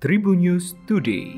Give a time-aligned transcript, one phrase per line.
[0.00, 1.36] Tribun News Today.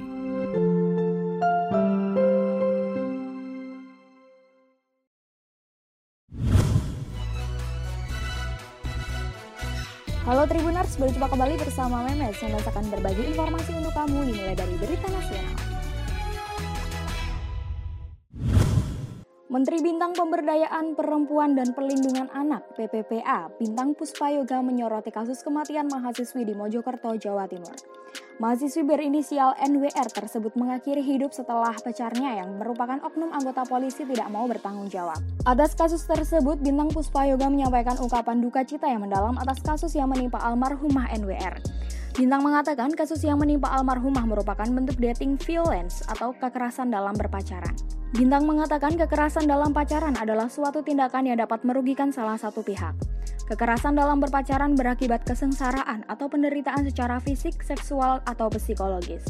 [10.22, 15.10] Halo Tribuners, berjumpa kembali bersama Memes yang akan berbagi informasi untuk kamu dimulai dari berita
[15.10, 15.81] nasional.
[19.52, 26.56] Menteri Bintang Pemberdayaan Perempuan dan Perlindungan Anak PPPA Bintang Puspayoga menyoroti kasus kematian mahasiswi di
[26.56, 27.76] Mojokerto, Jawa Timur.
[28.40, 34.48] Mahasiswi berinisial NWR tersebut mengakhiri hidup setelah pacarnya yang merupakan oknum anggota polisi tidak mau
[34.48, 35.20] bertanggung jawab.
[35.44, 40.08] Atas kasus tersebut, Bintang Puspa Yoga menyampaikan ungkapan duka cita yang mendalam atas kasus yang
[40.08, 41.60] menimpa almarhumah NWR.
[42.16, 47.76] Bintang mengatakan kasus yang menimpa almarhumah merupakan bentuk dating violence atau kekerasan dalam berpacaran.
[48.12, 52.92] Bintang mengatakan kekerasan dalam pacaran adalah suatu tindakan yang dapat merugikan salah satu pihak.
[53.48, 59.24] Kekerasan dalam berpacaran berakibat kesengsaraan atau penderitaan secara fisik, seksual, atau psikologis.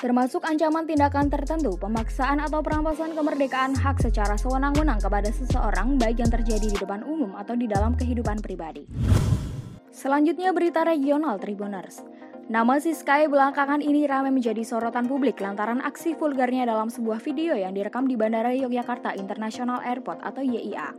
[0.00, 6.32] Termasuk ancaman tindakan tertentu, pemaksaan atau perampasan kemerdekaan hak secara sewenang-wenang kepada seseorang baik yang
[6.32, 8.88] terjadi di depan umum atau di dalam kehidupan pribadi.
[9.92, 12.00] Selanjutnya berita regional Tribuners.
[12.50, 17.70] Nama Siskai belakangan ini ramai menjadi sorotan publik lantaran aksi vulgarnya dalam sebuah video yang
[17.70, 20.90] direkam di Bandara Yogyakarta International Airport atau YIA.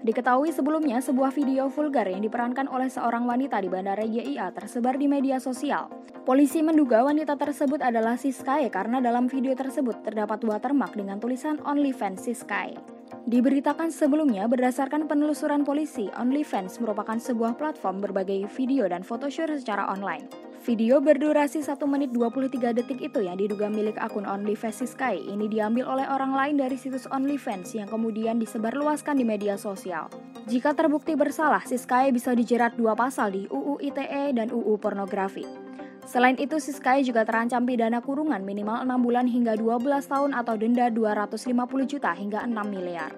[0.00, 5.12] Diketahui sebelumnya sebuah video vulgar yang diperankan oleh seorang wanita di Bandara YIA tersebar di
[5.12, 5.92] media sosial.
[6.24, 12.24] Polisi menduga wanita tersebut adalah Siskai karena dalam video tersebut terdapat watermark dengan tulisan OnlyFans
[12.24, 12.97] Siskai.
[13.28, 20.24] Diberitakan sebelumnya, berdasarkan penelusuran polisi, OnlyFans merupakan sebuah platform berbagai video dan photoshoot secara online.
[20.64, 25.92] Video berdurasi 1 menit 23 detik itu yang diduga milik akun OnlyFans Sky ini diambil
[25.92, 30.08] oleh orang lain dari situs OnlyFans yang kemudian disebarluaskan di media sosial.
[30.48, 35.67] Jika terbukti bersalah, Siskai bisa dijerat dua pasal di UU ITE dan UU Pornografi.
[36.08, 40.88] Selain itu, Siskai juga terancam pidana kurungan minimal 6 bulan hingga 12 tahun atau denda
[40.88, 41.52] 250
[41.84, 43.12] juta hingga 6 miliar.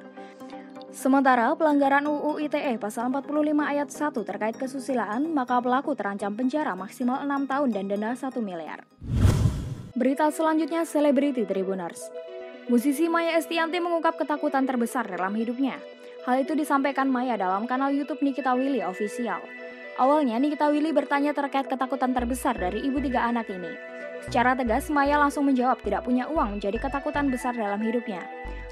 [0.91, 7.23] Sementara pelanggaran UU ITE pasal 45 ayat 1 terkait kesusilaan, maka pelaku terancam penjara maksimal
[7.23, 8.83] 6 tahun dan denda 1 miliar.
[9.95, 12.11] Berita selanjutnya selebriti Tribuners.
[12.67, 15.79] Musisi Maya Estianti mengungkap ketakutan terbesar dalam hidupnya.
[16.27, 19.60] Hal itu disampaikan Maya dalam kanal YouTube Nikita Willy Official.
[20.01, 23.69] Awalnya Nikita Willy bertanya terkait ketakutan terbesar dari ibu tiga anak ini.
[24.25, 28.25] Secara tegas, Maya langsung menjawab tidak punya uang menjadi ketakutan besar dalam hidupnya.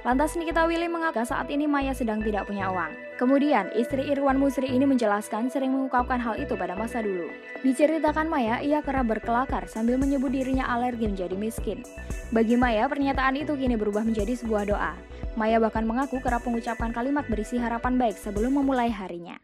[0.09, 2.97] Lantas Nikita Willy mengaku saat ini Maya sedang tidak punya uang.
[3.21, 7.29] Kemudian, istri Irwan Musri ini menjelaskan sering mengungkapkan hal itu pada masa dulu.
[7.61, 11.85] Diceritakan Maya, ia kerap berkelakar sambil menyebut dirinya alergi menjadi miskin.
[12.33, 14.97] Bagi Maya, pernyataan itu kini berubah menjadi sebuah doa.
[15.37, 19.37] Maya bahkan mengaku kerap mengucapkan kalimat berisi harapan baik sebelum memulai harinya.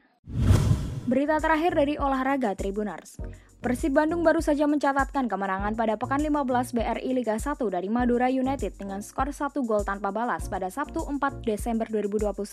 [1.15, 3.23] Berita terakhir dari olahraga Tribuners.
[3.65, 8.77] Persib Bandung baru saja mencatatkan kemenangan pada pekan 15 BRI Liga 1 dari Madura United
[8.77, 12.45] dengan skor 1 gol tanpa balas pada Sabtu 4 Desember 2021.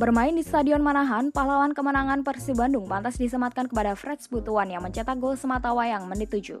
[0.00, 5.20] Bermain di Stadion Manahan, pahlawan kemenangan Persib Bandung pantas disematkan kepada Freds Butuan yang mencetak
[5.20, 6.56] gol semata wayang menit 7.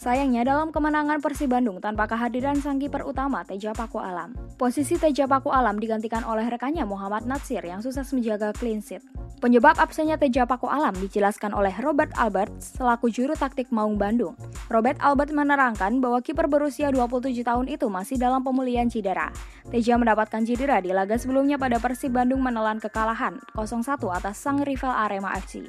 [0.00, 4.32] Sayangnya dalam kemenangan Persib Bandung tanpa kehadiran sang kiper utama Teja Paku Alam.
[4.56, 9.04] Posisi Teja Paku Alam digantikan oleh rekannya Muhammad Natsir yang sukses menjaga clean sheet.
[9.40, 12.52] Penyebab absennya Teja Paku Alam dijelaskan oleh Robert Albert
[13.10, 14.38] juru taktik Maung Bandung.
[14.70, 19.34] Robert Albert menerangkan bahwa kiper berusia 27 tahun itu masih dalam pemulihan cedera.
[19.68, 24.94] Teja mendapatkan cedera di laga sebelumnya pada Persib Bandung menelan kekalahan 0-1 atas sang rival
[24.94, 25.66] Arema FC.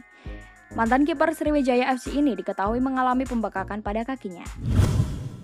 [0.71, 4.47] Mantan kiper Sriwijaya FC ini diketahui mengalami pembekakan pada kakinya.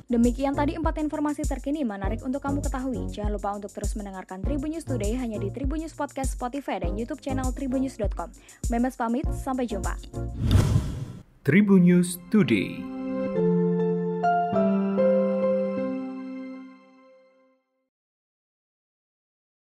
[0.08, 3.12] Demikian tadi empat informasi terkini menarik untuk kamu ketahui.
[3.12, 6.96] Jangan lupa untuk terus mendengarkan Tribun News Today hanya di Tribun News Podcast Spotify dan
[6.96, 8.31] YouTube channel tribunnews.com.
[8.72, 10.00] Memes pamit, sampai jumpa.
[11.47, 12.97] Tribun News Today.